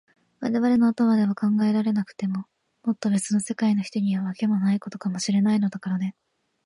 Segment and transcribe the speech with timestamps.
[0.39, 2.45] われわれの頭では考えられなくても、
[2.81, 6.15] もっとべつの世界の人には、わけもないことかもしれないのだからね。